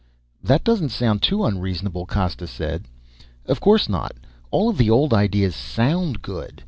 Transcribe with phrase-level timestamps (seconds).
[0.41, 2.87] "That doesn't sound too unreasonable," Costa said.
[3.45, 4.13] "Of course not.
[4.49, 6.59] All of the old ideas sound good.